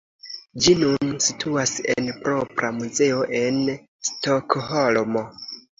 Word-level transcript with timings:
Ĝi 0.63 0.71
nun 0.83 1.11
situas 1.25 1.75
en 1.97 2.09
propra 2.25 2.73
muzeo 2.81 3.25
en 3.45 3.65
Stokholmo. 4.11 5.31